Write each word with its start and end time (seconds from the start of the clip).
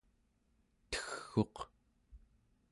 tegg'uq 0.91 1.55